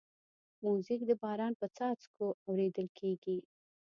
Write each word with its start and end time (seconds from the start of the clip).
موزیک 0.63 1.01
د 1.05 1.11
باران 1.21 1.53
په 1.61 1.67
څاڅو 1.75 2.07
کې 2.17 2.25
اورېدل 2.47 2.87
کېږي. 2.99 3.37